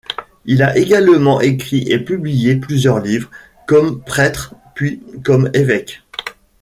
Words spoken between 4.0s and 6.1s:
prêtre puis comme évêque.